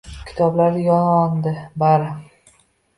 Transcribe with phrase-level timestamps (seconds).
[0.27, 2.09] Kitoblari yondi bari